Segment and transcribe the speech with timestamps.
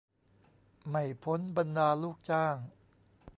[0.89, 2.55] ไม่พ้นบรรดาลูกจ้าง